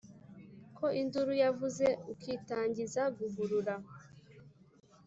[0.77, 3.75] Ko induru yavuze ukitangiza guhurura